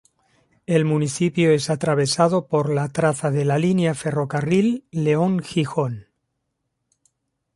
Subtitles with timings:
[0.65, 6.07] El municipio es atravesado por la traza de la línea de ferrocarril León-Gijón.